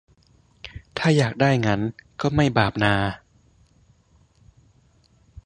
[0.97, 1.81] ถ้าอยากได้งั้น
[2.21, 2.95] ก็ไม่บาปนา